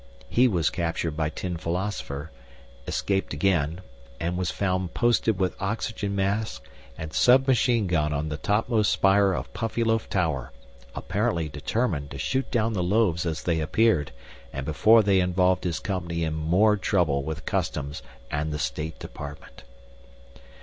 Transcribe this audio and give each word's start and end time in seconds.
He 0.29 0.47
was 0.47 0.71
captured 0.71 1.15
by 1.15 1.29
Tin 1.29 1.57
Philosopher, 1.57 2.31
escaped 2.87 3.33
again, 3.35 3.81
and 4.19 4.35
was 4.35 4.49
found 4.49 4.95
posted 4.95 5.39
with 5.39 5.55
oxygen 5.61 6.15
mask 6.15 6.63
and 6.97 7.13
submachine 7.13 7.85
gun 7.85 8.11
on 8.11 8.29
the 8.29 8.37
topmost 8.37 8.91
spire 8.91 9.31
of 9.33 9.53
Puffyloaf 9.53 10.09
Tower, 10.09 10.53
apparently 10.95 11.49
determined 11.49 12.09
to 12.09 12.17
shoot 12.17 12.49
down 12.49 12.73
the 12.73 12.81
loaves 12.81 13.27
as 13.27 13.43
they 13.43 13.59
appeared 13.59 14.11
and 14.51 14.65
before 14.65 15.03
they 15.03 15.19
involved 15.19 15.65
his 15.65 15.79
company 15.79 16.23
in 16.23 16.33
more 16.33 16.77
trouble 16.77 17.21
with 17.23 17.45
Customs 17.45 18.01
and 18.31 18.51
the 18.51 18.57
State 18.57 18.97
Department. 18.97 19.61